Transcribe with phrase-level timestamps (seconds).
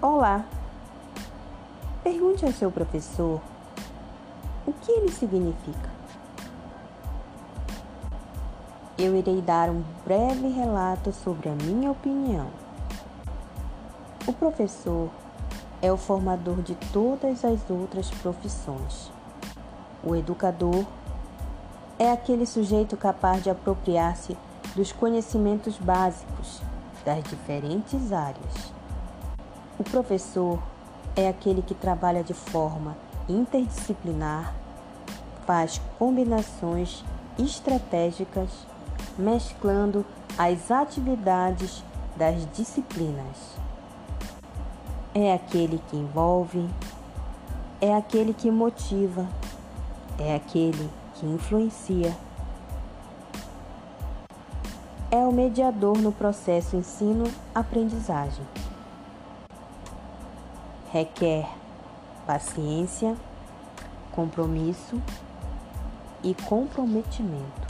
[0.00, 0.44] Olá!
[2.04, 3.40] Pergunte ao seu professor
[4.64, 5.90] o que ele significa.
[8.96, 12.46] Eu irei dar um breve relato sobre a minha opinião.
[14.24, 15.10] O professor
[15.82, 19.10] é o formador de todas as outras profissões.
[20.04, 20.86] O educador
[21.98, 24.36] é aquele sujeito capaz de apropriar-se
[24.76, 26.62] dos conhecimentos básicos
[27.04, 28.77] das diferentes áreas.
[29.78, 30.60] O professor
[31.14, 32.96] é aquele que trabalha de forma
[33.28, 34.52] interdisciplinar,
[35.46, 37.04] faz combinações
[37.38, 38.50] estratégicas,
[39.16, 40.04] mesclando
[40.36, 41.84] as atividades
[42.16, 43.56] das disciplinas.
[45.14, 46.68] É aquele que envolve,
[47.80, 49.28] é aquele que motiva,
[50.18, 52.16] é aquele que influencia.
[55.08, 58.44] É o mediador no processo ensino-aprendizagem
[60.92, 61.46] requer
[62.26, 63.16] paciência,
[64.12, 65.00] compromisso
[66.22, 67.68] e comprometimento.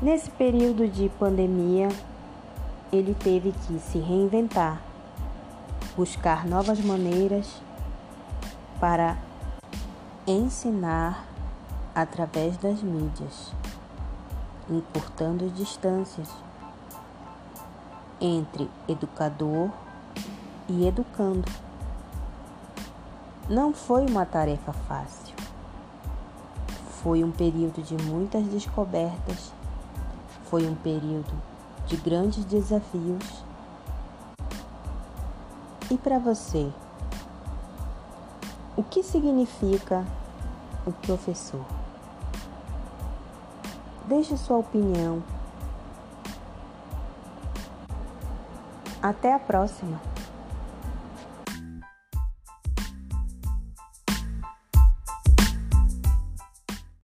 [0.00, 1.88] Nesse período de pandemia,
[2.92, 4.80] ele teve que se reinventar,
[5.96, 7.60] buscar novas maneiras
[8.80, 9.16] para
[10.26, 11.26] ensinar
[11.94, 13.52] através das mídias,
[14.70, 16.28] encurtando distâncias
[18.20, 19.87] entre educador e
[20.86, 21.50] educando.
[23.48, 25.34] Não foi uma tarefa fácil.
[27.02, 29.52] Foi um período de muitas descobertas,
[30.44, 31.32] foi um período
[31.86, 33.44] de grandes desafios.
[35.90, 36.70] E para você,
[38.76, 40.04] o que significa
[40.86, 41.64] o professor?
[44.06, 45.22] Deixe sua opinião.
[49.02, 50.17] Até a próxima!